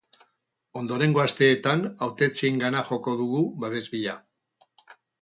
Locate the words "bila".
3.97-4.21